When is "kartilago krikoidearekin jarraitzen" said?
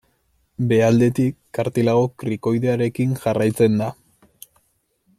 1.59-3.81